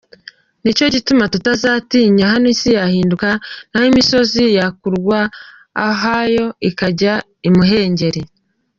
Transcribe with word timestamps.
Ni 0.63 0.71
cyo 0.77 0.85
gituma 0.93 1.23
tutazatinya 1.33 2.25
naho 2.35 2.47
isi 2.53 2.69
yahinduka, 2.77 3.29
Naho 3.69 3.85
imisozi 3.91 4.41
yakurwa 4.57 5.19
ahayo 5.89 6.45
ikajya 6.69 7.13
imuhengeri 7.47 8.21